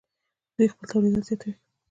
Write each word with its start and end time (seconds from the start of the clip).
دوی 0.55 0.67
خپل 0.71 0.85
تولیدات 0.91 1.23
زیاتوي. 1.27 1.53